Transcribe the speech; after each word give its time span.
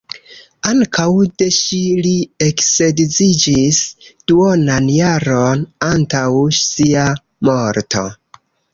Ankaŭ 0.69 1.03
de 1.41 1.49
ŝi 1.57 1.81
li 2.05 2.13
eksedziĝis 2.47 3.83
duonan 4.33 4.91
jaron 4.97 5.65
antaŭ 5.93 6.27
sia 6.65 7.09
morto. 7.49 8.09